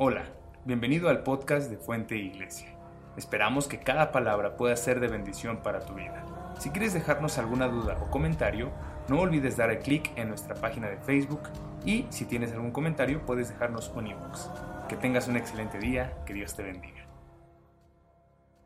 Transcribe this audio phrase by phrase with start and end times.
[0.00, 0.32] Hola,
[0.64, 2.72] bienvenido al podcast de Fuente Iglesia.
[3.16, 6.24] Esperamos que cada palabra pueda ser de bendición para tu vida.
[6.60, 8.70] Si quieres dejarnos alguna duda o comentario,
[9.08, 11.42] no olvides dar clic en nuestra página de Facebook
[11.84, 14.48] y si tienes algún comentario puedes dejarnos un inbox.
[14.88, 17.08] Que tengas un excelente día, que Dios te bendiga.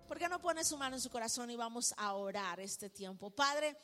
[0.06, 3.30] ¿Por qué no pones su mano en su corazón y vamos a orar este tiempo?
[3.30, 3.78] Padre,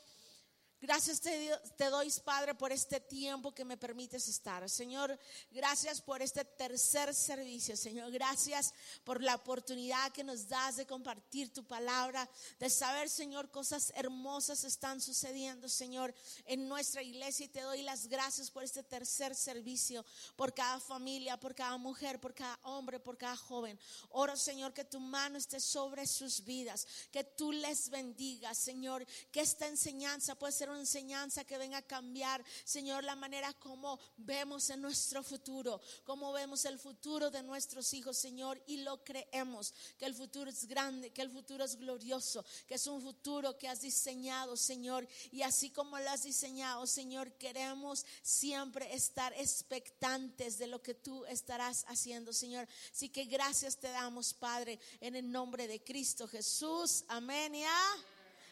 [0.80, 4.70] Gracias te, doy, Padre, por este tiempo que me permites estar.
[4.70, 5.18] Señor,
[5.50, 7.76] gracias por este tercer servicio.
[7.76, 8.72] Señor, gracias
[9.03, 12.30] por la oportunidad que nos das de compartir tu palabra,
[12.61, 17.46] de saber, Señor, cosas hermosas están sucediendo, Señor, en nuestra iglesia.
[17.46, 20.06] Y te doy las gracias por este tercer servicio,
[20.36, 23.76] por cada familia, por cada mujer, por cada hombre, por cada joven.
[24.11, 29.40] Oro, Señor, que tu mano esté sobre sus vidas, que tú les bendigas, Señor, que
[29.40, 34.70] esta enseñanza puede ser una enseñanza que venga a cambiar, Señor, la manera como vemos
[34.70, 40.07] en nuestro futuro, como vemos el futuro de nuestros hijos, Señor, y lo creemos, que
[40.07, 43.81] el futuro es grande, que el futuro es glorioso, que es un futuro que has
[43.81, 50.83] diseñado, Señor, y así como lo has diseñado, Señor, queremos siempre estar expectantes de lo
[50.83, 52.69] que tú estarás haciendo, Señor.
[52.92, 57.05] Así que gracias te damos, Padre, en el nombre de Cristo Jesús.
[57.09, 57.48] Amén.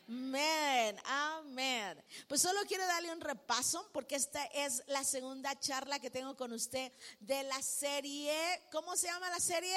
[0.09, 2.01] Amén, amén.
[2.29, 6.53] Pues solo quiero darle un repaso porque esta es la segunda charla que tengo con
[6.53, 8.33] usted de la serie,
[8.71, 9.77] ¿cómo se llama la serie?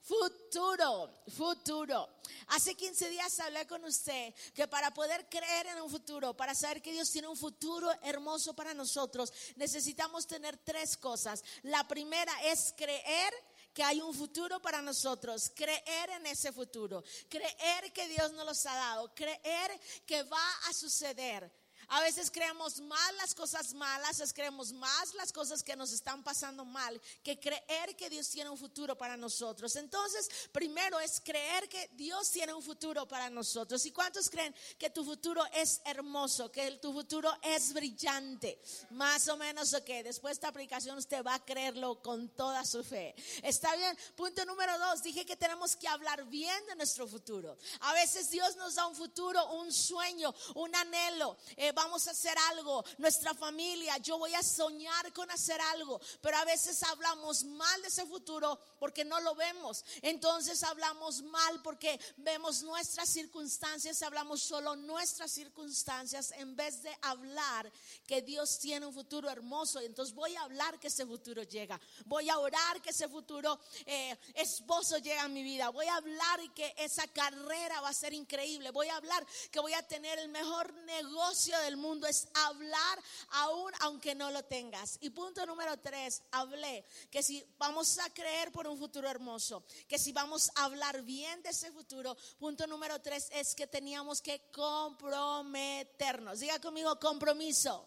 [0.00, 2.08] Futuro, futuro.
[2.48, 6.80] Hace 15 días hablé con usted que para poder creer en un futuro, para saber
[6.80, 11.44] que Dios tiene un futuro hermoso para nosotros, necesitamos tener tres cosas.
[11.64, 13.34] La primera es creer
[13.76, 18.64] que hay un futuro para nosotros, creer en ese futuro, creer que Dios nos los
[18.64, 21.52] ha dado, creer que va a suceder.
[21.88, 26.64] A veces creemos más las cosas malas, creemos más las cosas que nos están pasando
[26.64, 29.76] mal, que creer que Dios tiene un futuro para nosotros.
[29.76, 33.86] Entonces, primero es creer que Dios tiene un futuro para nosotros.
[33.86, 38.60] ¿Y cuántos creen que tu futuro es hermoso, que tu futuro es brillante?
[38.90, 39.86] Más o menos, ok.
[40.02, 43.14] Después de esta aplicación usted va a creerlo con toda su fe.
[43.42, 43.96] Está bien.
[44.16, 47.56] Punto número dos, dije que tenemos que hablar bien de nuestro futuro.
[47.80, 51.36] A veces Dios nos da un futuro, un sueño, un anhelo.
[51.56, 56.38] Eh, vamos a hacer algo, nuestra familia, yo voy a soñar con hacer algo, pero
[56.38, 59.84] a veces hablamos mal de ese futuro porque no lo vemos.
[60.00, 67.70] Entonces hablamos mal porque vemos nuestras circunstancias, hablamos solo nuestras circunstancias en vez de hablar
[68.06, 69.78] que Dios tiene un futuro hermoso.
[69.80, 74.16] Entonces voy a hablar que ese futuro llega, voy a orar que ese futuro eh,
[74.34, 78.70] esposo llega a mi vida, voy a hablar que esa carrera va a ser increíble,
[78.70, 83.72] voy a hablar que voy a tener el mejor negocio del mundo es hablar aún
[83.80, 84.96] aunque no lo tengas.
[85.00, 89.98] Y punto número tres, hablé que si vamos a creer por un futuro hermoso, que
[89.98, 94.50] si vamos a hablar bien de ese futuro, punto número tres es que teníamos que
[94.52, 96.40] comprometernos.
[96.40, 97.86] Diga conmigo compromiso.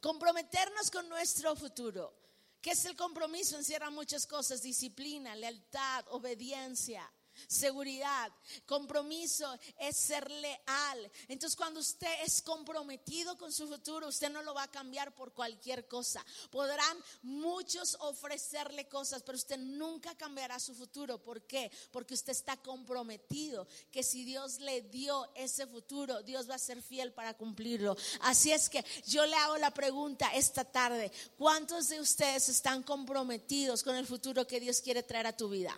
[0.00, 2.12] Comprometernos con nuestro futuro.
[2.60, 3.56] ¿Qué es el compromiso?
[3.56, 7.10] Encierra muchas cosas, disciplina, lealtad, obediencia
[7.46, 8.32] seguridad.
[8.66, 11.10] Compromiso es ser leal.
[11.28, 15.32] Entonces cuando usted es comprometido con su futuro, usted no lo va a cambiar por
[15.32, 16.24] cualquier cosa.
[16.50, 21.22] Podrán muchos ofrecerle cosas, pero usted nunca cambiará su futuro.
[21.22, 21.70] ¿Por qué?
[21.90, 26.82] Porque usted está comprometido que si Dios le dio ese futuro, Dios va a ser
[26.82, 27.96] fiel para cumplirlo.
[28.20, 33.82] Así es que yo le hago la pregunta esta tarde, ¿cuántos de ustedes están comprometidos
[33.82, 35.76] con el futuro que Dios quiere traer a tu vida?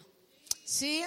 [0.65, 1.03] ¿Sí?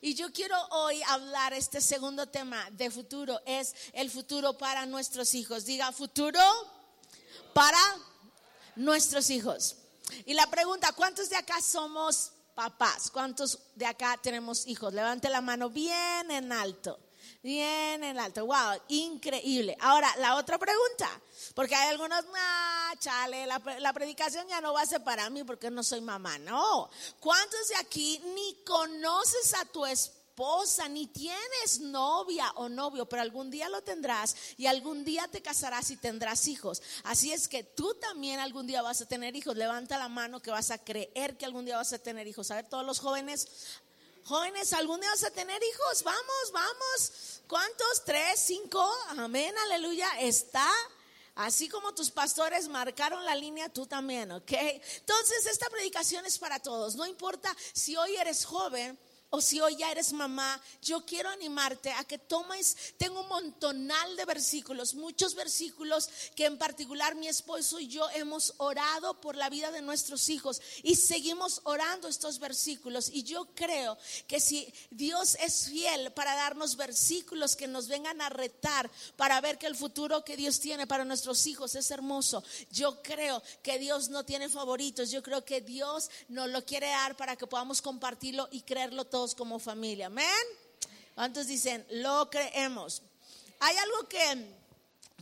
[0.00, 5.34] Y yo quiero hoy hablar este segundo tema de futuro, es el futuro para nuestros
[5.34, 5.64] hijos.
[5.64, 6.40] Diga, futuro
[7.54, 7.80] para
[8.76, 9.76] nuestros hijos.
[10.24, 13.10] Y la pregunta, ¿cuántos de acá somos papás?
[13.10, 14.92] ¿Cuántos de acá tenemos hijos?
[14.92, 16.98] Levante la mano bien en alto.
[17.46, 18.44] Bien en alto.
[18.44, 19.76] Wow, increíble.
[19.78, 21.08] Ahora, la otra pregunta.
[21.54, 25.44] Porque hay algunos, ah, chale, la, la, predicación ya no va a ser para mí
[25.44, 26.38] porque no soy mamá.
[26.38, 26.90] No.
[27.20, 33.48] ¿Cuántos de aquí ni conoces a tu esposa, ni tienes novia o novio, pero algún
[33.48, 36.82] día lo tendrás y algún día te casarás y tendrás hijos?
[37.04, 39.56] Así es que tú también algún día vas a tener hijos.
[39.56, 42.50] Levanta la mano que vas a creer que algún día vas a tener hijos.
[42.50, 43.46] A ver, todos los jóvenes,
[44.26, 46.02] Jóvenes, ¿algún día vas a tener hijos?
[46.02, 47.42] Vamos, vamos.
[47.46, 48.04] ¿Cuántos?
[48.04, 48.40] ¿Tres?
[48.40, 48.84] ¿Cinco?
[49.16, 50.08] Amén, aleluya.
[50.18, 50.68] Está
[51.36, 54.52] Así como tus pastores marcaron la línea, tú también, ¿ok?
[54.52, 56.96] Entonces, esta predicación es para todos.
[56.96, 58.98] No importa si hoy eres joven
[59.30, 64.16] o si hoy ya eres mamá, yo quiero animarte a que tomes, tengo un montonal
[64.16, 69.50] de versículos, muchos versículos que en particular mi esposo y yo hemos orado por la
[69.50, 73.10] vida de nuestros hijos y seguimos orando estos versículos.
[73.12, 78.28] Y yo creo que si Dios es fiel para darnos versículos que nos vengan a
[78.28, 83.02] retar para ver que el futuro que Dios tiene para nuestros hijos es hermoso, yo
[83.02, 87.36] creo que Dios no tiene favoritos, yo creo que Dios nos lo quiere dar para
[87.36, 89.04] que podamos compartirlo y creerlo
[89.34, 90.06] como familia.
[90.06, 90.26] Amén.
[91.14, 93.02] ¿Cuántos dicen, lo creemos?
[93.60, 94.54] Hay algo que,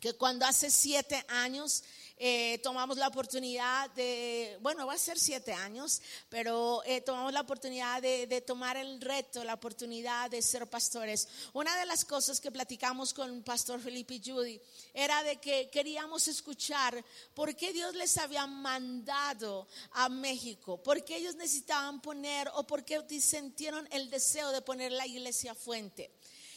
[0.00, 1.84] que cuando hace siete años
[2.26, 6.00] eh, tomamos la oportunidad de, bueno, va a ser siete años,
[6.30, 11.28] pero eh, tomamos la oportunidad de, de, tomar el reto, la oportunidad de ser pastores.
[11.52, 14.58] Una de las cosas que platicamos con Pastor Felipe y Judy
[14.94, 17.04] era de que queríamos escuchar
[17.34, 22.86] por qué Dios les había mandado a México, por qué ellos necesitaban poner o por
[22.86, 26.10] qué sintieron el deseo de poner la iglesia fuente.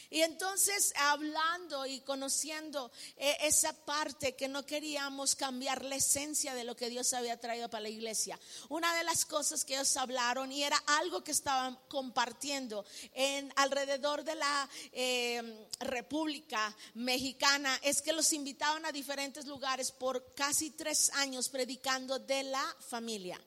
[0.09, 6.63] Y entonces hablando y conociendo eh, esa parte que no queríamos cambiar la esencia de
[6.63, 8.39] lo que Dios había traído para la iglesia.
[8.69, 14.23] Una de las cosas que ellos hablaron y era algo que estaban compartiendo en alrededor
[14.23, 21.11] de la eh, República Mexicana es que los invitaban a diferentes lugares por casi tres
[21.15, 23.39] años predicando de la familia.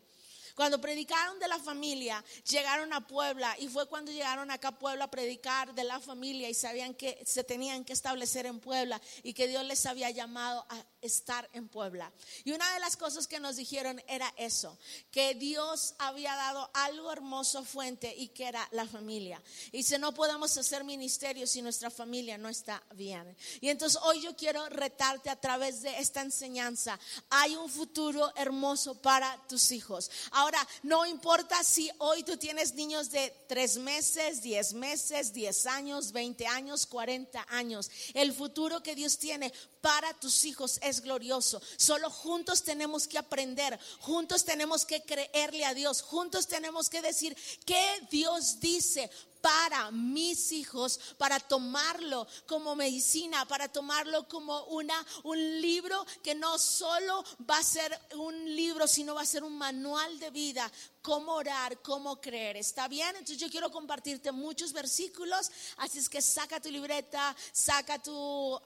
[0.61, 5.05] Cuando predicaron de la familia, llegaron a Puebla y fue cuando llegaron acá a Puebla
[5.05, 9.33] a predicar de la familia y sabían que se tenían que establecer en Puebla y
[9.33, 12.12] que Dios les había llamado a estar en Puebla.
[12.45, 14.77] Y una de las cosas que nos dijeron era eso,
[15.11, 19.41] que Dios había dado algo hermoso fuente y que era la familia.
[19.73, 23.35] Y si no podemos hacer ministerio si nuestra familia no está bien.
[23.63, 27.01] Y entonces hoy yo quiero retarte a través de esta enseñanza.
[27.31, 30.11] Hay un futuro hermoso para tus hijos.
[30.33, 30.50] Ahora,
[30.82, 36.47] no importa si hoy tú tienes niños de tres meses, diez meses, diez años, veinte
[36.47, 37.91] años, cuarenta años.
[38.14, 41.61] El futuro que Dios tiene para tus hijos es glorioso.
[41.76, 47.37] Solo juntos tenemos que aprender, juntos tenemos que creerle a Dios, juntos tenemos que decir
[47.64, 49.11] que Dios dice
[49.41, 54.95] para mis hijos, para tomarlo como medicina, para tomarlo como una,
[55.25, 59.57] un libro que no solo va a ser un libro, sino va a ser un
[59.57, 60.71] manual de vida,
[61.03, 62.57] cómo orar, cómo creer.
[62.57, 63.09] ¿Está bien?
[63.11, 68.61] Entonces yo quiero compartirte muchos versículos, así es que saca tu libreta, saca tu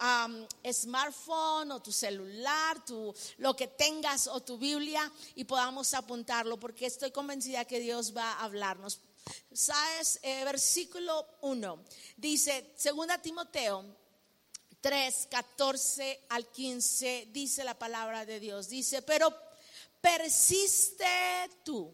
[0.72, 6.86] smartphone o tu celular, tu, lo que tengas o tu Biblia y podamos apuntarlo, porque
[6.86, 9.00] estoy convencida que Dios va a hablarnos.
[9.52, 10.18] ¿Sabes?
[10.22, 11.84] Eh, versículo 1
[12.16, 13.84] dice, segunda Timoteo
[14.80, 18.68] 3, 14 al 15, dice la palabra de Dios.
[18.68, 19.34] Dice, pero
[20.00, 21.06] persiste
[21.64, 21.90] tú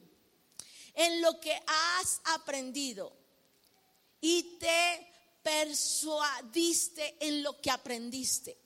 [0.95, 3.17] en lo que has aprendido
[4.21, 5.13] y te
[5.43, 8.59] persuadiste en lo que aprendiste,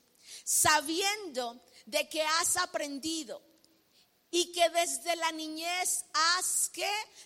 [0.43, 3.43] sabiendo de que has aprendido
[4.35, 6.65] y que desde la niñez has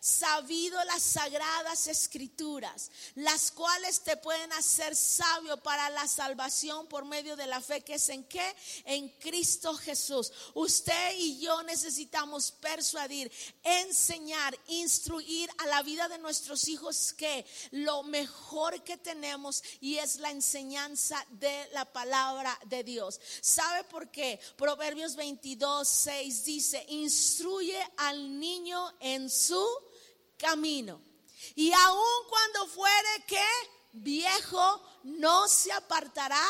[0.00, 7.36] sabido las sagradas escrituras, las cuales te pueden hacer sabio para la salvación por medio
[7.36, 8.54] de la fe que es en qué?
[8.84, 10.32] En Cristo Jesús.
[10.54, 13.32] Usted y yo necesitamos persuadir,
[13.62, 20.16] enseñar, instruir a la vida de nuestros hijos que lo mejor que tenemos y es
[20.16, 23.20] la enseñanza de la palabra de Dios.
[23.40, 24.38] ¿Sabe por qué?
[24.56, 29.64] Proverbios 22, 6 dice, instruye al niño en su
[30.36, 31.00] camino.
[31.54, 33.44] Y aun cuando fuere que
[33.92, 36.46] viejo, no se apartará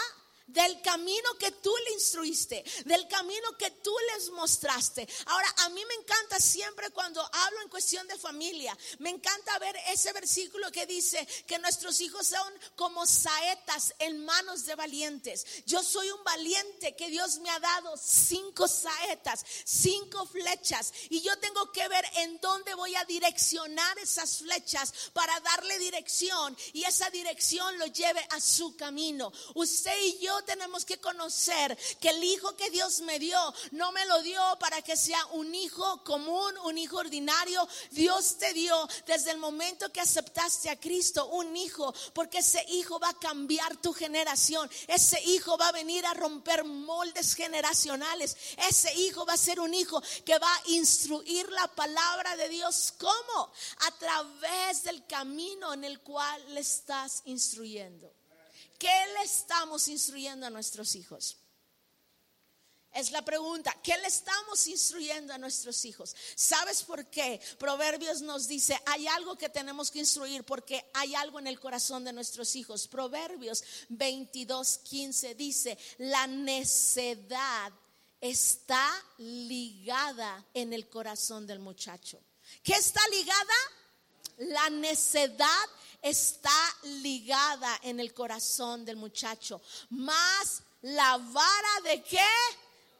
[0.48, 5.08] del camino que tú le instruiste, del camino que tú les mostraste.
[5.26, 9.76] Ahora, a mí me encanta siempre cuando hablo en cuestión de familia, me encanta ver
[9.88, 15.64] ese versículo que dice que nuestros hijos son como saetas en manos de valientes.
[15.66, 21.38] Yo soy un valiente que Dios me ha dado cinco saetas, cinco flechas, y yo
[21.38, 27.10] tengo que ver en dónde voy a direccionar esas flechas para darle dirección y esa
[27.10, 29.32] dirección lo lleve a su camino.
[29.54, 33.38] Usted y yo tenemos que conocer que el hijo que Dios me dio
[33.72, 37.66] no me lo dio para que sea un hijo común, un hijo ordinario.
[37.90, 42.98] Dios te dio desde el momento que aceptaste a Cristo un hijo, porque ese hijo
[42.98, 44.68] va a cambiar tu generación.
[44.86, 48.36] Ese hijo va a venir a romper moldes generacionales.
[48.68, 52.94] Ese hijo va a ser un hijo que va a instruir la palabra de Dios.
[52.98, 53.52] ¿Cómo?
[53.86, 58.17] A través del camino en el cual le estás instruyendo.
[58.78, 61.38] ¿Qué le estamos instruyendo a nuestros hijos?
[62.92, 66.16] Es la pregunta, ¿qué le estamos instruyendo a nuestros hijos?
[66.34, 67.40] ¿Sabes por qué?
[67.58, 72.04] Proverbios nos dice, hay algo que tenemos que instruir porque hay algo en el corazón
[72.04, 72.88] de nuestros hijos.
[72.88, 77.72] Proverbios 22, 15 dice, la necedad
[78.20, 82.20] está ligada en el corazón del muchacho.
[82.62, 83.54] ¿Qué está ligada?
[84.38, 85.66] La necedad
[86.02, 89.60] está ligada en el corazón del muchacho.
[89.90, 92.26] Más la vara de qué?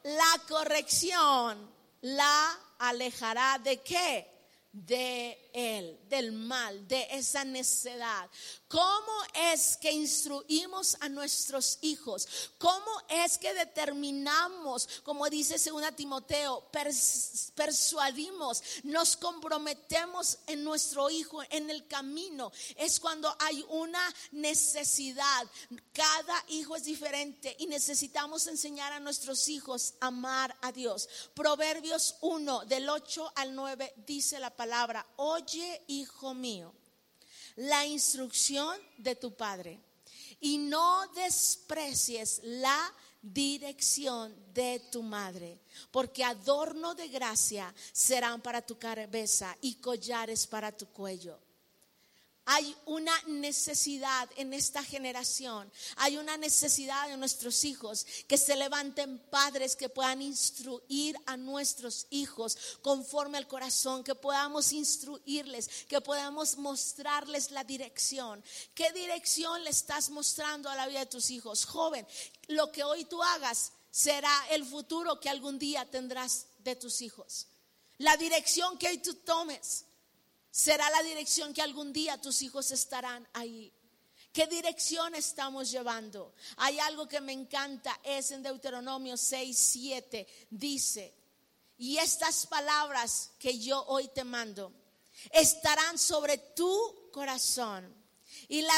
[0.05, 1.71] La corrección
[2.03, 4.35] la alejará de qué?
[4.73, 8.29] De él, del mal, de esa necedad.
[8.69, 12.29] ¿Cómo es que instruimos a nuestros hijos?
[12.59, 16.69] ¿Cómo es que determinamos, como dice 2 Timoteo,
[17.55, 22.53] persuadimos, nos comprometemos en nuestro hijo, en el camino?
[22.77, 25.47] Es cuando hay una necesidad.
[25.95, 31.09] Cada hijo es diferente y necesitamos enseñar a nuestros hijos a amar a Dios.
[31.33, 36.75] Proverbios 1, del 8 al 9, dice la palabra, oye hijo mío
[37.59, 39.81] la instrucción de tu padre
[40.41, 45.59] y no desprecies la dirección de tu madre,
[45.91, 51.41] porque adorno de gracia serán para tu cabeza y collares para tu cuello.
[52.51, 59.19] Hay una necesidad en esta generación, hay una necesidad en nuestros hijos que se levanten
[59.19, 66.57] padres que puedan instruir a nuestros hijos conforme al corazón, que podamos instruirles, que podamos
[66.57, 68.43] mostrarles la dirección.
[68.75, 71.67] ¿Qué dirección le estás mostrando a la vida de tus hijos?
[71.67, 72.07] Joven,
[72.47, 77.47] lo que hoy tú hagas será el futuro que algún día tendrás de tus hijos.
[77.99, 79.85] La dirección que hoy tú tomes
[80.51, 83.73] será la dirección que algún día tus hijos estarán ahí.
[84.33, 86.35] ¿Qué dirección estamos llevando?
[86.59, 91.15] Hay algo que me encanta, es en Deuteronomio 6, 7, dice,
[91.79, 94.73] y estas palabras que yo hoy te mando
[95.31, 97.95] estarán sobre tu corazón
[98.49, 98.75] y la,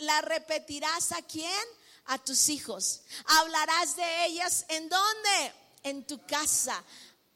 [0.00, 1.64] la repetirás a quién?
[2.06, 3.02] A tus hijos.
[3.24, 5.52] Hablarás de ellas en dónde?
[5.84, 6.82] En tu casa.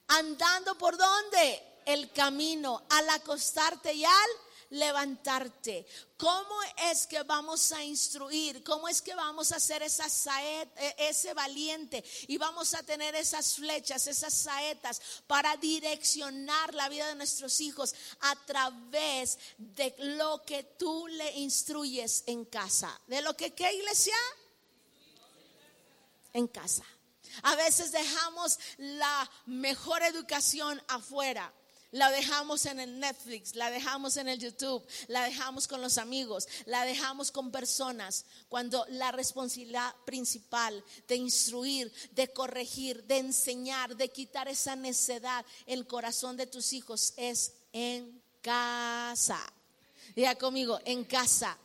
[0.09, 1.68] Andando por dónde?
[1.89, 4.31] El camino al acostarte y al
[4.71, 5.87] levantarte.
[6.19, 6.55] ¿Cómo
[6.91, 8.63] es que vamos a instruir?
[8.63, 10.07] ¿Cómo es que vamos a hacer esa
[10.43, 10.69] e,
[10.99, 17.15] ese valiente y vamos a tener esas flechas, esas saetas para direccionar la vida de
[17.15, 23.01] nuestros hijos a través de lo que tú le instruyes en casa?
[23.07, 24.17] ¿De lo que qué iglesia?
[26.35, 26.85] En casa.
[27.45, 31.51] A veces dejamos la mejor educación afuera
[31.91, 36.47] la dejamos en el Netflix, la dejamos en el YouTube, la dejamos con los amigos,
[36.67, 44.11] la dejamos con personas, cuando la responsabilidad principal de instruir, de corregir, de enseñar, de
[44.11, 49.41] quitar esa necedad el corazón de tus hijos es en casa.
[50.15, 51.57] Diga conmigo, en casa.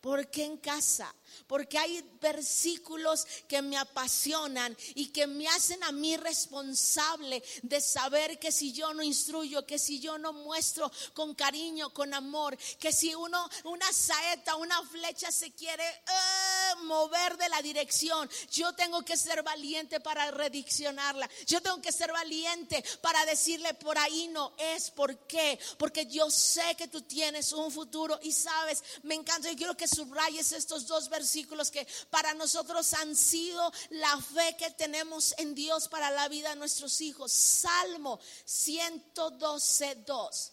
[0.00, 1.12] ¿Por qué en casa?
[1.46, 8.38] Porque hay versículos que me apasionan y que me hacen a mí responsable de saber
[8.38, 12.92] que si yo no instruyo, que si yo no muestro con cariño, con amor, que
[12.92, 19.02] si uno, una saeta, una flecha se quiere eh, mover de la dirección, yo tengo
[19.02, 21.28] que ser valiente para rediccionarla.
[21.46, 24.90] Yo tengo que ser valiente para decirle por ahí no es.
[24.90, 25.58] ¿Por qué?
[25.78, 29.50] Porque yo sé que tú tienes un futuro y sabes, me encanta.
[29.50, 34.56] Yo quiero que subrayes estos dos versículos versículos que para nosotros han sido la fe
[34.56, 37.32] que tenemos en Dios para la vida de nuestros hijos.
[37.32, 40.52] Salmo 112, 2.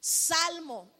[0.00, 0.90] Salmo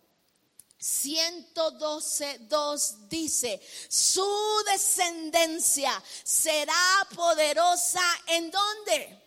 [0.78, 3.58] 112, 2 dice,
[3.88, 9.22] su descendencia será poderosa en dónde?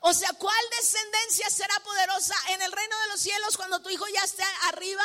[0.00, 4.06] O sea, ¿cuál descendencia será poderosa en el reino de los cielos cuando tu hijo
[4.14, 5.04] ya esté arriba?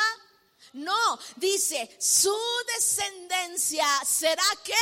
[0.74, 2.36] No, dice, su
[2.74, 4.74] descendencia será que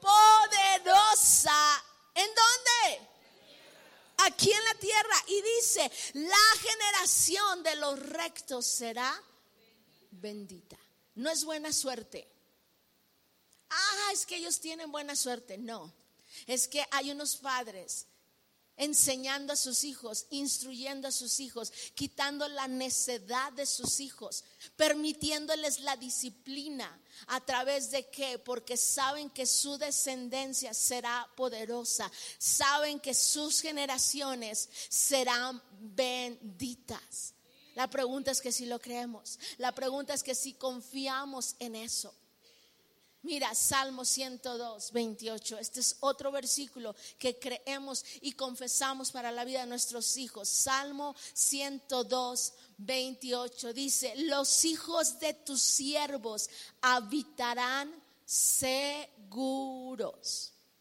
[0.00, 1.84] poderosa.
[2.14, 3.08] ¿En dónde?
[4.18, 5.16] Aquí en la tierra.
[5.26, 9.20] Y dice, la generación de los rectos será
[10.10, 10.78] bendita.
[11.16, 12.28] No es buena suerte.
[13.70, 15.58] Ah, es que ellos tienen buena suerte.
[15.58, 15.92] No,
[16.46, 18.06] es que hay unos padres
[18.78, 24.44] enseñando a sus hijos, instruyendo a sus hijos, quitando la necedad de sus hijos,
[24.76, 27.00] permitiéndoles la disciplina.
[27.26, 28.38] ¿A través de qué?
[28.38, 37.34] Porque saben que su descendencia será poderosa, saben que sus generaciones serán benditas.
[37.74, 42.14] La pregunta es que si lo creemos, la pregunta es que si confiamos en eso.
[43.22, 45.58] Mira, Salmo 102, 28.
[45.58, 50.48] Este es otro versículo que creemos y confesamos para la vida de nuestros hijos.
[50.48, 56.48] Salmo 102, 28 dice, los hijos de tus siervos
[56.80, 57.92] habitarán
[58.24, 59.32] seguros.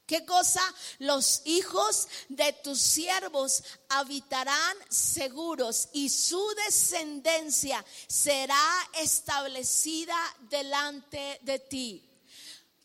[0.06, 0.62] ¿Qué cosa?
[1.00, 10.16] Los hijos de tus siervos habitarán seguros y su descendencia será establecida
[10.50, 12.08] delante de ti.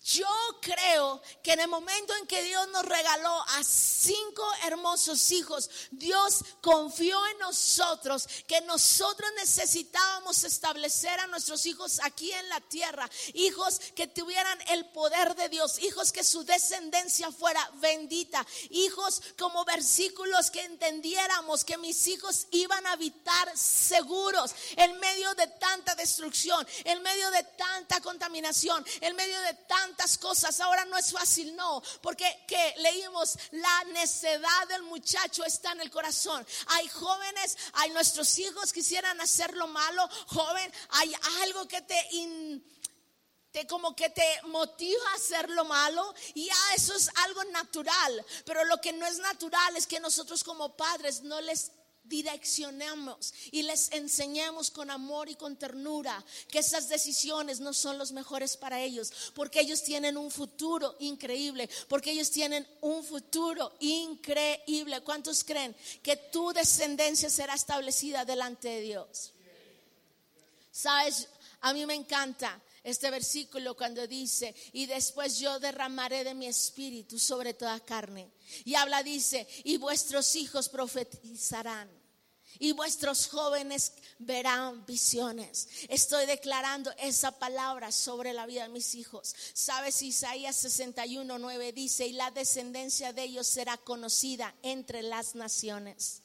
[0.05, 0.27] Yo
[0.61, 6.43] creo que en el momento en que Dios nos regaló a cinco hermosos hijos, Dios
[6.61, 13.79] confió en nosotros que nosotros necesitábamos establecer a nuestros hijos aquí en la tierra, hijos
[13.95, 20.51] que tuvieran el poder de Dios, hijos que su descendencia fuera bendita, hijos como versículos
[20.51, 27.01] que entendiéramos que mis hijos iban a habitar seguros en medio de tanta destrucción, en
[27.03, 30.61] medio de tanta contaminación, en medio de tanta cosas.
[30.61, 35.91] Ahora no es fácil, no, porque que leímos la necedad del muchacho está en el
[35.91, 36.47] corazón.
[36.69, 41.97] Hay jóvenes, hay nuestros hijos quisieran hacer lo malo, joven, hay algo que te
[43.53, 48.25] te como que te motiva a hacer lo malo y ya eso es algo natural,
[48.47, 51.71] pero lo que no es natural es que nosotros como padres no les
[52.13, 58.13] direccionemos y les enseñemos con amor y con ternura que esas decisiones no son los
[58.13, 65.01] mejores para ellos, porque ellos tienen un futuro increíble, porque ellos tienen un futuro increíble.
[65.01, 69.33] ¿Cuántos creen que tu descendencia será establecida delante de Dios?
[70.71, 71.29] Sabes,
[71.63, 77.19] a mí me encanta este versículo cuando dice, y después yo derramaré de mi espíritu
[77.19, 78.31] sobre toda carne.
[78.67, 82.02] Y habla, dice, y vuestros hijos profetizarán.
[82.59, 85.69] Y vuestros jóvenes verán visiones.
[85.89, 89.35] Estoy declarando esa palabra sobre la vida de mis hijos.
[89.53, 96.23] Sabes, Isaías 61, 9 dice, y la descendencia de ellos será conocida entre las naciones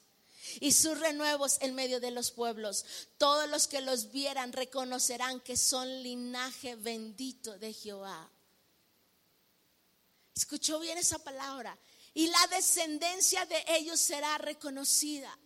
[0.59, 2.85] y sus renuevos en medio de los pueblos.
[3.17, 8.29] Todos los que los vieran reconocerán que son linaje bendito de Jehová.
[10.35, 11.77] ¿Escuchó bien esa palabra?
[12.13, 15.37] Y la descendencia de ellos será reconocida.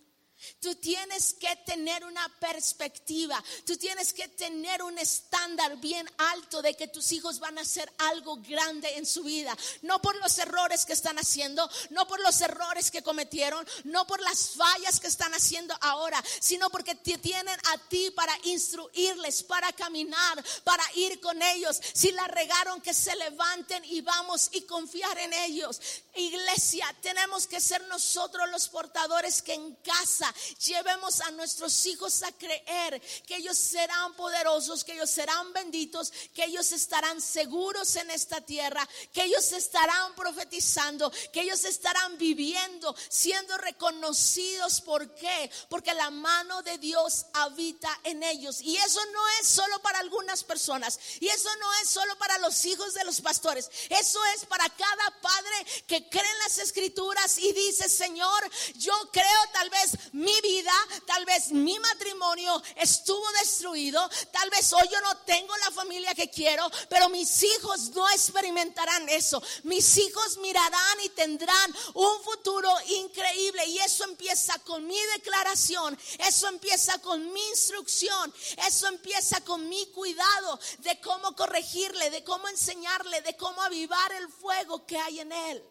[0.59, 6.75] Tú tienes que tener una perspectiva, tú tienes que tener un estándar bien alto de
[6.75, 10.85] que tus hijos van a hacer algo grande en su vida, no por los errores
[10.85, 15.33] que están haciendo, no por los errores que cometieron, no por las fallas que están
[15.33, 21.41] haciendo ahora, sino porque te tienen a ti para instruirles, para caminar, para ir con
[21.41, 21.79] ellos.
[21.93, 25.79] Si la regaron, que se levanten y vamos y confiar en ellos.
[26.15, 30.30] Iglesia, tenemos que ser nosotros los portadores que en casa
[30.65, 36.45] llevemos a nuestros hijos a creer que ellos serán poderosos, que ellos serán benditos, que
[36.45, 43.57] ellos estarán seguros en esta tierra, que ellos estarán profetizando, que ellos estarán viviendo, siendo
[43.57, 44.81] reconocidos.
[44.81, 45.51] ¿Por qué?
[45.69, 48.61] Porque la mano de Dios habita en ellos.
[48.61, 50.99] Y eso no es solo para algunas personas.
[51.19, 53.69] Y eso no es solo para los hijos de los pastores.
[53.89, 59.25] Eso es para cada padre que cree en las escrituras y dice, Señor, yo creo
[59.53, 59.91] tal vez
[60.21, 60.73] mi vida,
[61.05, 66.29] tal vez mi matrimonio estuvo destruido, tal vez hoy yo no tengo la familia que
[66.29, 69.41] quiero, pero mis hijos no experimentarán eso.
[69.63, 76.47] Mis hijos mirarán y tendrán un futuro increíble y eso empieza con mi declaración, eso
[76.47, 78.33] empieza con mi instrucción,
[78.67, 84.29] eso empieza con mi cuidado de cómo corregirle, de cómo enseñarle, de cómo avivar el
[84.29, 85.63] fuego que hay en él.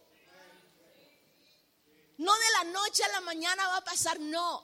[2.21, 4.63] No de la noche a la mañana va a pasar, no.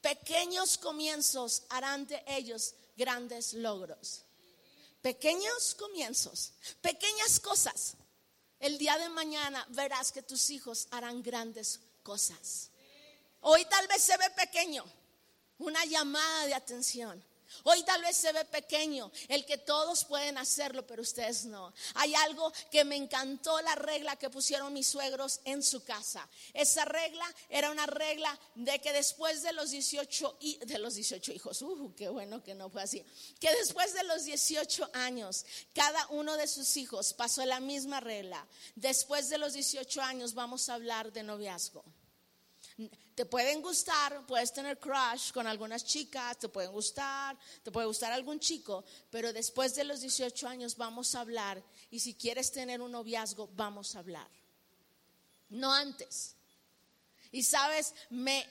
[0.00, 4.24] Pequeños comienzos harán de ellos grandes logros.
[5.00, 7.94] Pequeños comienzos, pequeñas cosas.
[8.58, 12.70] El día de mañana verás que tus hijos harán grandes cosas.
[13.42, 14.84] Hoy tal vez se ve pequeño,
[15.58, 17.24] una llamada de atención.
[17.62, 21.72] Hoy tal vez se ve pequeño, el que todos pueden hacerlo, pero ustedes no.
[21.94, 26.28] Hay algo que me encantó la regla que pusieron mis suegros en su casa.
[26.52, 31.62] Esa regla era una regla de que después de los 18 de los 18 hijos,
[31.62, 33.04] uh, qué bueno que no fue así.
[33.40, 38.46] Que después de los 18 años, cada uno de sus hijos pasó la misma regla.
[38.74, 41.84] Después de los 18 años vamos a hablar de noviazgo.
[43.14, 48.12] Te pueden gustar, puedes tener crush con algunas chicas, te pueden gustar, te puede gustar
[48.12, 52.80] algún chico, pero después de los 18 años vamos a hablar y si quieres tener
[52.80, 54.28] un noviazgo, vamos a hablar.
[55.50, 56.34] No antes.
[57.30, 58.44] Y sabes, me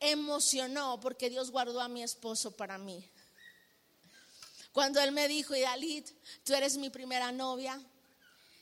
[0.00, 3.06] emocionó porque Dios guardó a mi esposo para mí.
[4.72, 6.10] Cuando él me dijo, Idalit,
[6.44, 7.78] tú eres mi primera novia,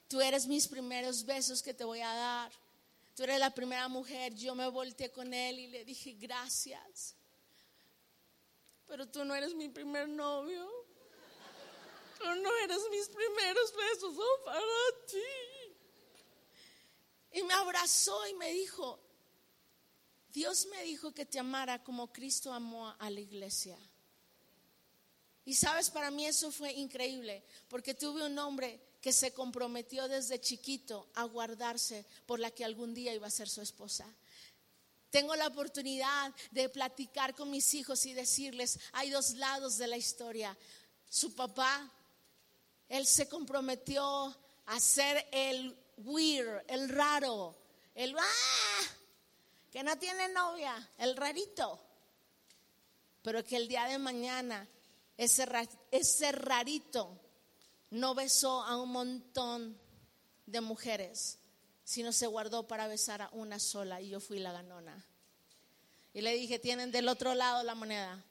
[0.09, 2.53] tú eres mis primeros besos que te voy a dar,
[3.15, 7.15] tú eres la primera mujer, yo me volteé con él y le dije, gracias,
[8.87, 10.69] pero tú no eres mi primer novio,
[12.19, 14.61] tú no eres mis primeros besos, son para
[15.07, 15.19] ti.
[17.33, 19.01] Y me abrazó y me dijo,
[20.33, 23.79] Dios me dijo que te amara como Cristo amó a la iglesia.
[25.45, 30.41] Y sabes, para mí eso fue increíble, porque tuve un hombre que se comprometió desde
[30.41, 34.07] chiquito a guardarse por la que algún día iba a ser su esposa.
[35.11, 39.99] Tengo la oportunidad de platicar con mis hijos y decirles, hay dos lados de la
[39.99, 40.57] historia.
[41.07, 41.93] Su papá,
[42.89, 47.55] él se comprometió a ser el weird, el raro,
[47.95, 48.85] el ah,
[49.71, 51.79] que no tiene novia, el rarito.
[53.21, 54.67] Pero que el día de mañana
[55.19, 55.45] ese,
[56.33, 57.21] rarito
[57.95, 59.79] no besó a un montón
[60.47, 61.39] de mujeres,
[61.85, 65.07] sino se guardó para besar a una sola y yo fui la ganona.
[66.13, 68.25] Y le dije, tienen del otro lado la moneda.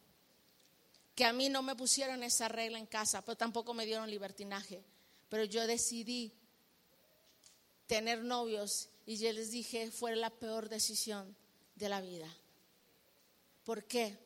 [1.16, 4.84] Que a mí no me pusieron esa regla en casa, pero tampoco me dieron libertinaje.
[5.30, 6.34] Pero yo decidí
[7.88, 11.36] tener novios y yo les dije, fue la peor decisión
[11.76, 12.28] de la vida.
[13.64, 14.18] ¿Por qué?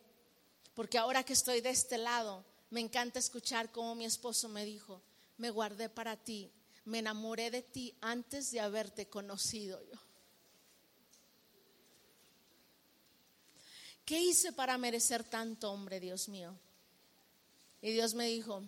[0.74, 5.02] Porque ahora que estoy de este lado, me encanta escuchar cómo mi esposo me dijo,
[5.38, 6.52] me guardé para ti,
[6.86, 10.00] me enamoré de ti antes de haberte conocido yo.
[14.06, 16.58] ¿Qué hice para merecer tanto, hombre, Dios mío?
[17.82, 18.64] Y Dios me dijo,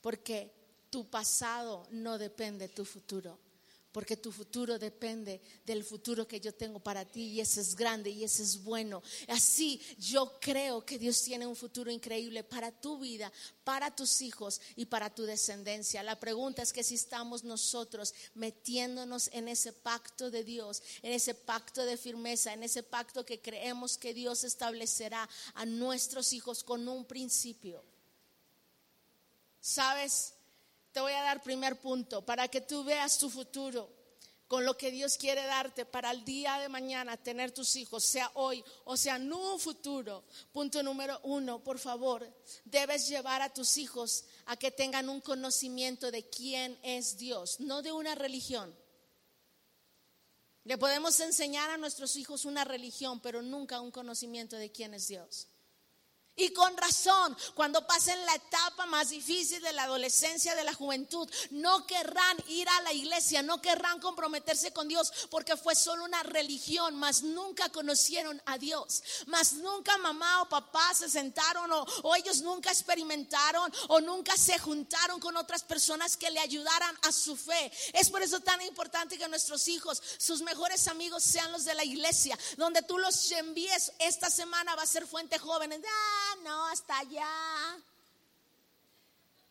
[0.00, 0.52] porque
[0.90, 3.38] tu pasado no depende de tu futuro
[3.92, 8.10] porque tu futuro depende del futuro que yo tengo para ti y ese es grande
[8.10, 9.02] y ese es bueno.
[9.28, 13.32] Así yo creo que Dios tiene un futuro increíble para tu vida,
[13.64, 16.02] para tus hijos y para tu descendencia.
[16.02, 21.34] La pregunta es que si estamos nosotros metiéndonos en ese pacto de Dios, en ese
[21.34, 26.86] pacto de firmeza, en ese pacto que creemos que Dios establecerá a nuestros hijos con
[26.88, 27.82] un principio.
[29.60, 30.34] ¿Sabes?
[30.92, 33.98] Te voy a dar primer punto para que tú veas tu futuro
[34.48, 38.30] con lo que Dios quiere darte para el día de mañana tener tus hijos, sea
[38.34, 40.24] hoy o sea en un futuro.
[40.52, 42.26] Punto número uno, por favor,
[42.64, 47.82] debes llevar a tus hijos a que tengan un conocimiento de quién es Dios, no
[47.82, 48.74] de una religión.
[50.64, 55.08] Le podemos enseñar a nuestros hijos una religión, pero nunca un conocimiento de quién es
[55.08, 55.46] Dios.
[56.38, 61.28] Y con razón, cuando pasen la etapa más difícil de la adolescencia, de la juventud,
[61.50, 66.22] no querrán ir a la iglesia, no querrán comprometerse con Dios porque fue solo una
[66.22, 72.40] religión, mas nunca conocieron a Dios, mas nunca mamá o papá se sentaron o, ellos
[72.42, 77.72] nunca experimentaron o nunca se juntaron con otras personas que le ayudaran a su fe.
[77.92, 81.84] Es por eso tan importante que nuestros hijos, sus mejores amigos sean los de la
[81.84, 85.82] iglesia, donde tú los envíes esta semana va a ser fuente joven.
[85.84, 86.27] ¡Ah!
[86.42, 87.78] No, hasta allá.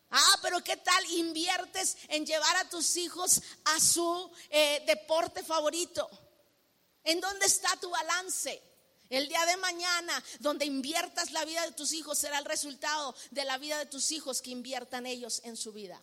[0.09, 6.09] Ah, pero ¿qué tal inviertes en llevar a tus hijos a su eh, deporte favorito?
[7.03, 8.61] ¿En dónde está tu balance?
[9.09, 13.45] El día de mañana, donde inviertas la vida de tus hijos, será el resultado de
[13.45, 16.01] la vida de tus hijos que inviertan ellos en su vida.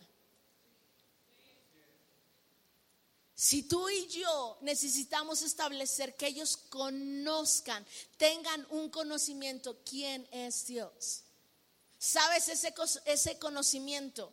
[3.35, 11.23] Si tú y yo necesitamos establecer que ellos conozcan, tengan un conocimiento quién es Dios.
[11.99, 12.47] ¿Sabes?
[12.47, 12.73] Ese,
[13.05, 14.31] ese conocimiento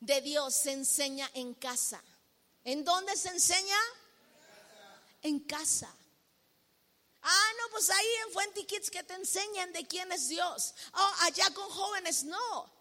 [0.00, 2.02] de Dios se enseña en casa.
[2.64, 3.78] ¿En dónde se enseña?
[5.20, 5.94] En casa.
[7.20, 10.74] Ah, no, pues ahí en Fuente Kids que te enseñan de quién es Dios.
[10.94, 12.77] Oh, allá con jóvenes, no.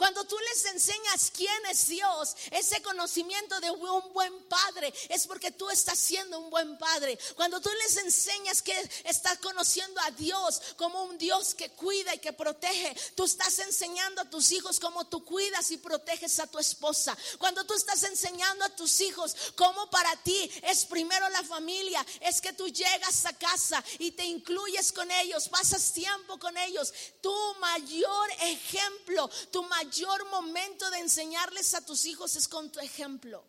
[0.00, 5.50] Cuando tú les enseñas quién es Dios, ese conocimiento de un buen padre es porque
[5.50, 7.18] tú estás siendo un buen padre.
[7.36, 12.18] Cuando tú les enseñas que estás conociendo a Dios como un Dios que cuida y
[12.18, 16.58] que protege, tú estás enseñando a tus hijos cómo tú cuidas y proteges a tu
[16.58, 17.14] esposa.
[17.36, 22.40] Cuando tú estás enseñando a tus hijos cómo para ti es primero la familia, es
[22.40, 26.90] que tú llegas a casa y te incluyes con ellos, pasas tiempo con ellos.
[27.20, 32.78] Tu mayor ejemplo, tu mayor mayor momento de enseñarles a tus hijos es con tu
[32.78, 33.42] ejemplo.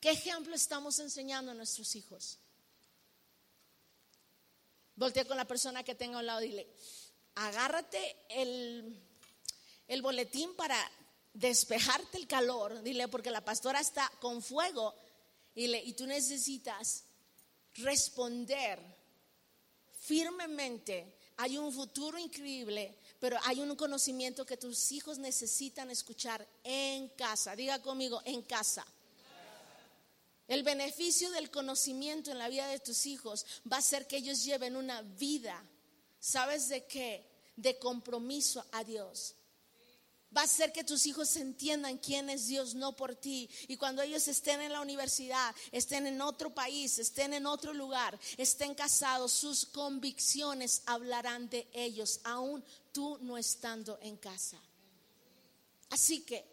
[0.00, 2.38] ¿Qué ejemplo estamos enseñando a nuestros hijos?
[4.96, 6.66] Voltea con la persona que tenga a un lado dile,
[7.34, 8.98] agárrate el,
[9.86, 10.78] el boletín para
[11.34, 12.82] despejarte el calor.
[12.82, 14.94] Dile, porque la pastora está con fuego
[15.54, 17.04] y, le, y tú necesitas
[17.74, 18.80] responder
[20.00, 27.08] firmemente hay un futuro increíble, pero hay un conocimiento que tus hijos necesitan escuchar en
[27.10, 27.54] casa.
[27.54, 28.84] Diga conmigo, en casa.
[30.48, 34.42] El beneficio del conocimiento en la vida de tus hijos va a ser que ellos
[34.42, 35.62] lleven una vida,
[36.18, 37.24] ¿sabes de qué?
[37.54, 39.36] De compromiso a Dios.
[40.36, 43.50] Va a ser que tus hijos entiendan quién es Dios, no por ti.
[43.66, 48.18] Y cuando ellos estén en la universidad, estén en otro país, estén en otro lugar,
[48.36, 54.58] estén casados, sus convicciones hablarán de ellos, aún tú no estando en casa.
[55.90, 56.44] Así que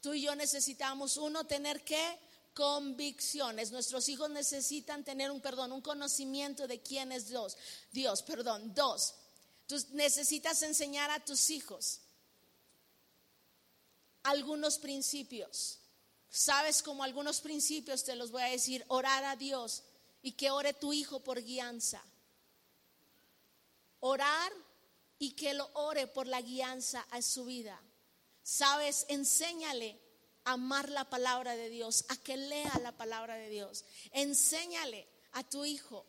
[0.00, 2.18] tú y yo necesitamos, uno, tener que
[2.54, 3.70] convicciones.
[3.70, 7.56] Nuestros hijos necesitan tener un perdón, un conocimiento de quién es Dios.
[7.92, 8.74] Dios, perdón.
[8.74, 9.14] Dos,
[9.66, 12.00] tú necesitas enseñar a tus hijos
[14.22, 15.78] algunos principios.
[16.28, 19.82] Sabes como algunos principios te los voy a decir, orar a Dios
[20.22, 22.02] y que ore tu hijo por guianza.
[24.00, 24.52] Orar
[25.20, 27.80] y que lo ore por la guianza a su vida.
[28.42, 30.00] Sabes, enséñale
[30.44, 33.84] amar la palabra de Dios, a que lea la palabra de Dios.
[34.12, 36.06] Enséñale a tu hijo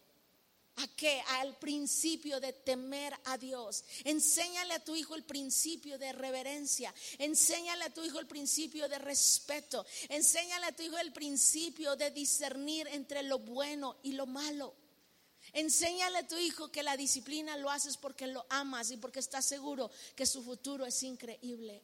[0.78, 3.84] a que al principio de temer a Dios.
[4.06, 6.94] Enséñale a tu hijo el principio de reverencia.
[7.18, 9.86] Enséñale a tu hijo el principio de respeto.
[10.08, 14.74] Enséñale a tu hijo el principio de discernir entre lo bueno y lo malo.
[15.54, 19.46] Enséñale a tu hijo que la disciplina lo haces porque lo amas y porque estás
[19.46, 21.82] seguro que su futuro es increíble.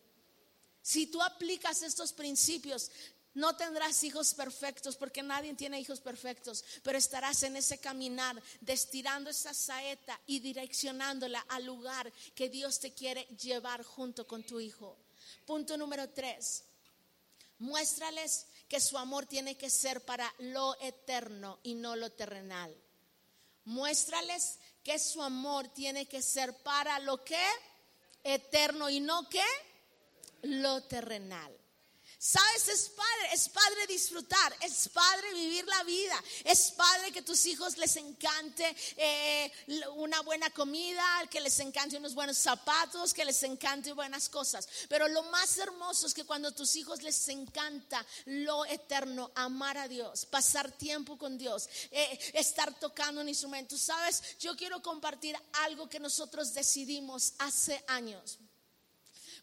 [0.82, 2.90] Si tú aplicas estos principios,
[3.34, 9.30] no tendrás hijos perfectos porque nadie tiene hijos perfectos, pero estarás en ese caminar, destirando
[9.30, 14.98] esa saeta y direccionándola al lugar que Dios te quiere llevar junto con tu hijo.
[15.46, 16.64] Punto número tres.
[17.60, 22.76] Muéstrales que su amor tiene que ser para lo eterno y no lo terrenal.
[23.68, 27.44] Muéstrales que su amor tiene que ser para lo que
[28.24, 29.44] eterno y no que
[30.44, 31.54] lo terrenal.
[32.20, 37.46] Sabes, es padre, es padre disfrutar, es padre vivir la vida, es padre que tus
[37.46, 39.52] hijos les encante eh,
[39.98, 44.68] una buena comida, que les encante unos buenos zapatos, que les encante buenas cosas.
[44.90, 49.78] Pero lo más hermoso es que cuando a tus hijos les encanta lo eterno, amar
[49.78, 53.78] a Dios, pasar tiempo con Dios, eh, estar tocando un instrumento.
[53.78, 58.40] Sabes, yo quiero compartir algo que nosotros decidimos hace años.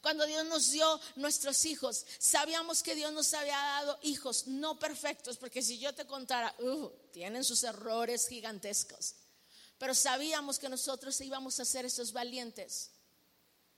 [0.04, 5.38] Cuando Dios nos dio nuestros hijos, sabíamos que Dios nos había dado hijos no perfectos,
[5.38, 9.14] porque si yo te contara, uh, tienen sus errores gigantescos,
[9.78, 12.90] pero sabíamos que nosotros íbamos a ser esos valientes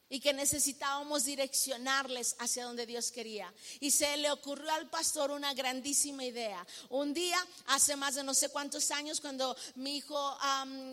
[0.09, 3.53] y que necesitábamos direccionarles hacia donde Dios quería.
[3.81, 6.64] Y se le ocurrió al pastor una grandísima idea.
[6.90, 10.92] Un día, hace más de no sé cuántos años, cuando mi hijo um,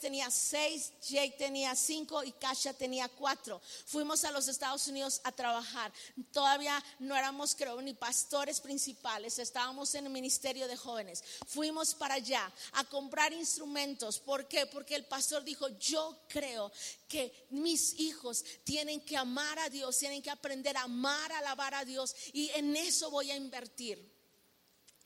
[0.00, 5.32] tenía seis, Jake tenía cinco y Kasha tenía cuatro, fuimos a los Estados Unidos a
[5.32, 5.92] trabajar.
[6.32, 11.22] Todavía no éramos, creo, ni pastores principales, estábamos en el ministerio de jóvenes.
[11.46, 14.18] Fuimos para allá a comprar instrumentos.
[14.18, 14.66] ¿Por qué?
[14.66, 16.70] Porque el pastor dijo, yo creo
[17.08, 21.74] que mis hijos tienen que amar a Dios, tienen que aprender a amar, a alabar
[21.74, 24.16] a Dios y en eso voy a invertir.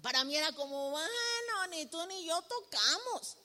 [0.02, 3.36] Para mí era como, bueno, ni tú ni yo tocamos.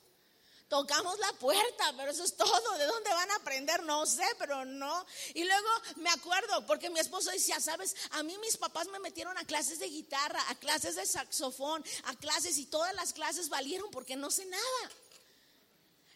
[0.68, 2.76] Tocamos la puerta, pero eso es todo.
[2.76, 3.82] ¿De dónde van a aprender?
[3.84, 5.06] No sé, pero no.
[5.32, 9.38] Y luego me acuerdo, porque mi esposo decía, sabes, a mí mis papás me metieron
[9.38, 13.90] a clases de guitarra, a clases de saxofón, a clases y todas las clases valieron
[13.90, 14.92] porque no sé nada.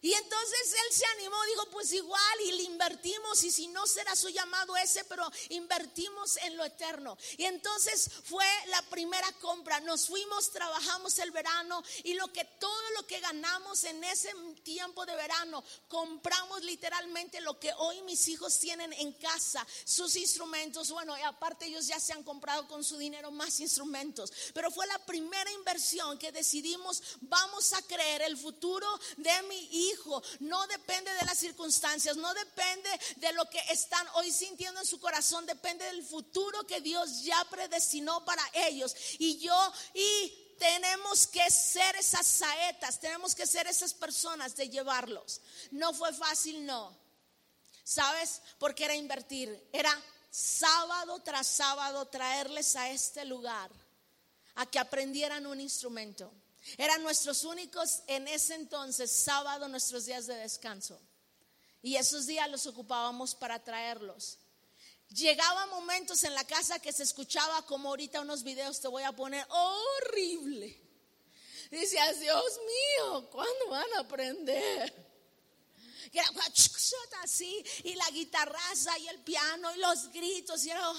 [0.03, 4.17] Y entonces él se animó, dijo, pues igual y le invertimos y si no será
[4.17, 7.17] su llamado ese, pero invertimos en lo eterno.
[7.37, 12.91] Y entonces fue la primera compra, nos fuimos, trabajamos el verano y lo que todo
[12.97, 14.35] lo que ganamos en ese
[14.65, 20.91] tiempo de verano, compramos literalmente lo que hoy mis hijos tienen en casa, sus instrumentos,
[20.91, 24.85] bueno, y aparte ellos ya se han comprado con su dinero más instrumentos, pero fue
[24.89, 30.67] la primera inversión que decidimos, vamos a creer el futuro de mi hijo hijo no
[30.67, 35.47] depende de las circunstancias, no depende de lo que están hoy sintiendo en su corazón,
[35.47, 38.95] depende del futuro que Dios ya predestinó para ellos.
[39.19, 45.41] Y yo y tenemos que ser esas saetas, tenemos que ser esas personas de llevarlos.
[45.71, 46.97] No fue fácil, no.
[47.85, 48.41] ¿Sabes?
[48.59, 49.93] Porque era invertir, era
[50.31, 53.71] sábado tras sábado traerles a este lugar
[54.55, 56.33] a que aprendieran un instrumento.
[56.77, 61.01] Eran nuestros únicos en ese entonces sábado, nuestros días de descanso.
[61.83, 64.39] Y esos días los ocupábamos para traerlos.
[65.09, 69.13] Llegaba momentos en la casa que se escuchaba como ahorita unos videos te voy a
[69.13, 70.81] poner horrible.
[71.71, 75.13] Decías, Dios mío, ¿cuándo van a aprender?
[76.13, 80.65] que era así, y la guitarraza y el piano y los gritos.
[80.67, 80.93] Y era,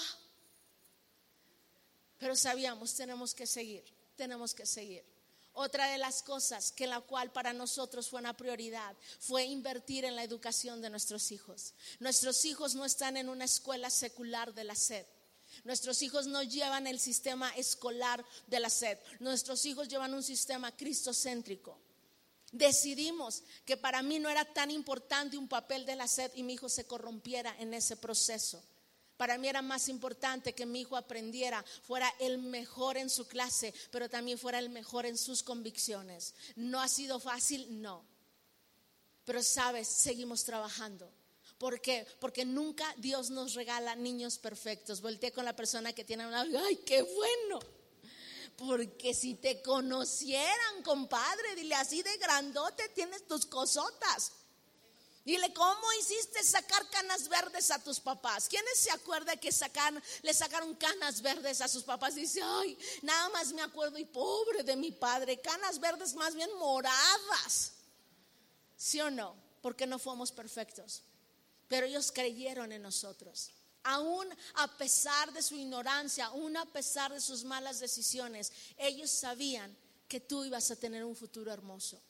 [2.17, 3.83] pero sabíamos, tenemos que seguir,
[4.15, 5.05] tenemos que seguir.
[5.53, 10.15] Otra de las cosas que la cual para nosotros fue una prioridad fue invertir en
[10.15, 11.75] la educación de nuestros hijos.
[11.99, 15.05] Nuestros hijos no están en una escuela secular de la sed.
[15.63, 18.97] Nuestros hijos no llevan el sistema escolar de la sed.
[19.19, 21.79] Nuestros hijos llevan un sistema cristocéntrico.
[22.51, 26.53] Decidimos que para mí no era tan importante un papel de la sed y mi
[26.53, 28.63] hijo se corrompiera en ese proceso.
[29.17, 33.73] Para mí era más importante que mi hijo aprendiera, fuera el mejor en su clase,
[33.91, 36.33] pero también fuera el mejor en sus convicciones.
[36.55, 37.81] ¿No ha sido fácil?
[37.81, 38.03] No.
[39.25, 41.11] Pero sabes, seguimos trabajando.
[41.57, 42.05] ¿Por qué?
[42.19, 44.99] Porque nunca Dios nos regala niños perfectos.
[44.99, 47.59] Volteé con la persona que tiene una, ay, qué bueno.
[48.57, 54.33] Porque si te conocieran, compadre, dile así de grandote tienes tus cosotas.
[55.25, 58.49] Dile, ¿cómo hiciste sacar canas verdes a tus papás?
[58.49, 59.51] ¿Quiénes se acuerdan que
[60.21, 62.15] le sacaron canas verdes a sus papás?
[62.15, 66.49] Dice, ay, nada más me acuerdo y pobre de mi padre, canas verdes más bien
[66.57, 67.71] moradas.
[68.75, 69.33] ¿Sí o no?
[69.61, 71.03] Porque no fuimos perfectos.
[71.69, 73.51] Pero ellos creyeron en nosotros.
[73.83, 79.73] Aún a pesar de su ignorancia, aún a pesar de sus malas decisiones, ellos sabían
[80.09, 82.01] que tú ibas a tener un futuro hermoso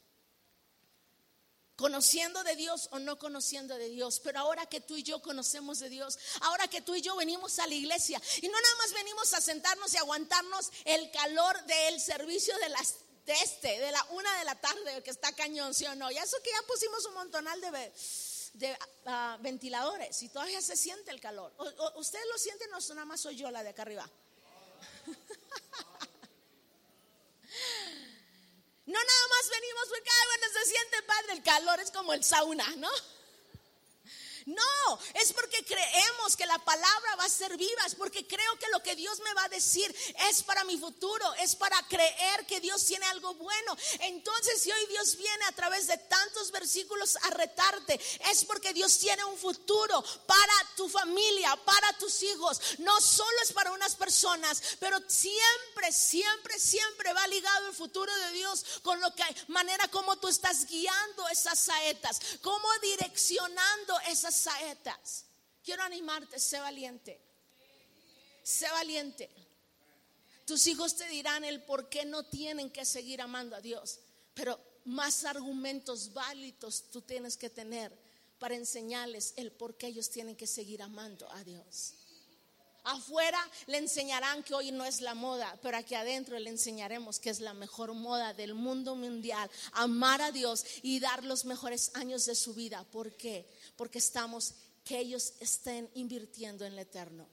[1.76, 4.20] conociendo de Dios o no conociendo de Dios.
[4.20, 7.60] Pero ahora que tú y yo conocemos de Dios, ahora que tú y yo venimos
[7.60, 12.00] a la iglesia y no nada más venimos a sentarnos y aguantarnos el calor del
[12.00, 15.86] servicio de las de este, de la una de la tarde, que está cañón, ¿sí
[15.86, 16.12] o no?
[16.12, 17.94] Y eso que ya pusimos un montonal de,
[18.54, 21.54] de ah, ventiladores y todavía se siente el calor.
[21.96, 24.10] ¿Ustedes lo sienten o nada más soy yo la de acá arriba?
[28.86, 32.24] No nada más venimos porque, ay, bueno, se siente padre, el calor es como el
[32.24, 32.90] sauna, ¿no?
[34.46, 38.68] No, es porque creemos que la palabra va a ser viva, es porque creo que
[38.70, 39.94] lo que Dios me va a decir
[40.30, 43.78] es para mi futuro, es para creer que Dios tiene algo bueno.
[44.02, 48.00] Entonces, si hoy Dios viene a través de tantos versículos a retarte,
[48.32, 52.60] es porque Dios tiene un futuro para tu familia, para tus hijos.
[52.80, 58.32] No solo es para unas personas, pero siempre, siempre, siempre va ligado el futuro de
[58.32, 65.26] Dios con lo que manera como tú estás guiando esas saetas, cómo direccionando esas saetas.
[65.64, 67.20] Quiero animarte, sé valiente.
[68.44, 69.30] Sé valiente.
[70.46, 74.00] Tus hijos te dirán el por qué no tienen que seguir amando a Dios,
[74.34, 77.98] pero más argumentos válidos tú tienes que tener
[78.40, 81.94] para enseñarles el por qué ellos tienen que seguir amando a Dios.
[82.84, 87.30] Afuera le enseñarán que hoy no es la moda, pero aquí adentro le enseñaremos que
[87.30, 92.26] es la mejor moda del mundo mundial, amar a Dios y dar los mejores años
[92.26, 92.84] de su vida.
[92.92, 93.48] ¿Por qué?
[93.76, 97.28] porque estamos, que ellos estén invirtiendo en el eterno.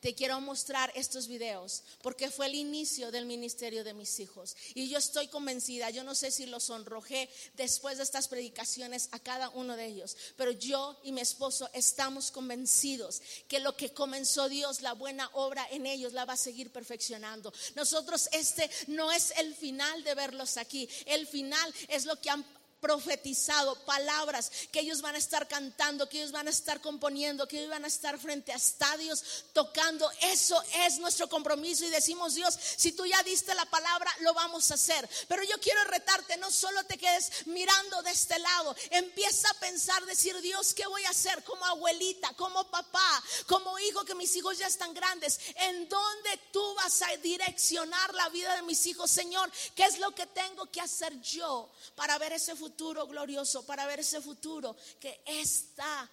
[0.00, 4.56] Te quiero mostrar estos videos porque fue el inicio del ministerio de mis hijos.
[4.74, 9.18] Y yo estoy convencida, yo no sé si los sonrojé después de estas predicaciones a
[9.18, 14.48] cada uno de ellos, pero yo y mi esposo estamos convencidos que lo que comenzó
[14.48, 17.52] Dios, la buena obra en ellos, la va a seguir perfeccionando.
[17.74, 22.44] Nosotros este no es el final de verlos aquí, el final es lo que han
[22.80, 27.58] profetizado palabras que ellos van a estar cantando, que ellos van a estar componiendo, que
[27.58, 30.10] ellos van a estar frente a estadios tocando.
[30.22, 34.70] Eso es nuestro compromiso y decimos, Dios, si tú ya diste la palabra, lo vamos
[34.70, 35.08] a hacer.
[35.28, 40.04] Pero yo quiero retarte, no solo te quedes mirando de este lado, empieza a pensar,
[40.06, 44.58] decir, Dios, ¿qué voy a hacer como abuelita, como papá, como hijo, que mis hijos
[44.58, 45.38] ya están grandes?
[45.56, 49.50] ¿En dónde tú vas a direccionar la vida de mis hijos, Señor?
[49.74, 52.69] ¿Qué es lo que tengo que hacer yo para ver ese futuro?
[52.70, 56.08] Futuro glorioso, para ver ese futuro que está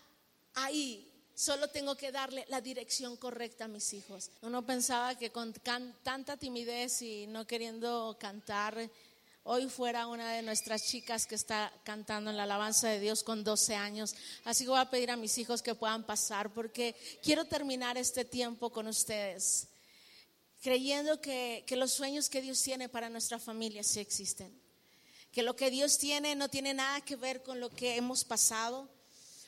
[0.56, 1.08] ahí.
[1.36, 4.32] Solo tengo que darle la dirección correcta a mis hijos.
[4.42, 5.54] Uno pensaba que con
[6.02, 8.90] tanta timidez y no queriendo cantar,
[9.44, 13.44] hoy fuera una de nuestras chicas que está cantando en la alabanza de Dios con
[13.44, 14.16] 12 años.
[14.44, 18.26] Así que voy a pedir a mis hijos que puedan pasar porque quiero terminar este
[18.26, 19.68] tiempo con ustedes,
[20.64, 24.67] creyendo que, que los sueños que Dios tiene para nuestra familia sí existen
[25.38, 28.90] que lo que Dios tiene no tiene nada que ver con lo que hemos pasado,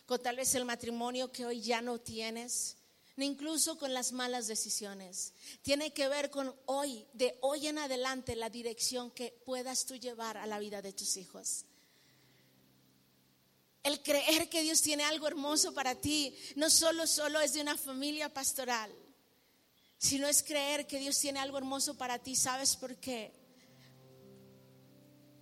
[0.05, 2.75] con tal vez el matrimonio que hoy ya no tienes,
[3.15, 5.33] ni incluso con las malas decisiones.
[5.63, 10.37] Tiene que ver con hoy, de hoy en adelante, la dirección que puedas tú llevar
[10.37, 11.65] a la vida de tus hijos.
[13.81, 17.75] El creer que Dios tiene algo hermoso para ti no solo, solo es de una
[17.75, 18.93] familia pastoral,
[19.97, 22.35] sino es creer que Dios tiene algo hermoso para ti.
[22.35, 23.38] ¿Sabes por qué?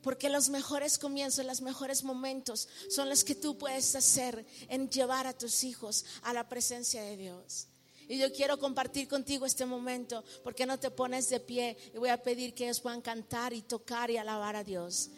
[0.08, 5.28] Porque los mejores comienzos, los mejores momentos son los que tú puedes hacer en llevar
[5.28, 7.68] a tus hijos a la presencia de Dios.
[8.08, 12.08] Y yo quiero compartir contigo este momento, porque no te pones de pie y voy
[12.08, 15.10] a pedir que ellos puedan cantar y tocar y alabar a Dios.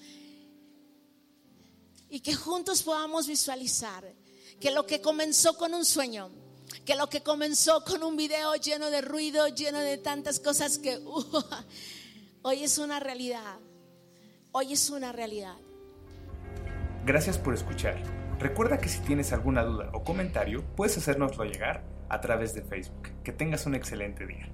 [2.09, 4.11] Y que juntos podamos visualizar
[4.59, 6.31] que lo que comenzó con un sueño,
[6.83, 10.97] que lo que comenzó con un video lleno de ruido, lleno de tantas cosas que
[11.05, 11.43] uh,
[12.41, 13.59] hoy es una realidad.
[14.52, 15.58] Hoy es una realidad.
[17.06, 18.02] Gracias por escuchar.
[18.39, 23.10] Recuerda que si tienes alguna duda o comentario, puedes hacérnoslo llegar a través de Facebook.
[23.24, 24.50] Que tengas un excelente día.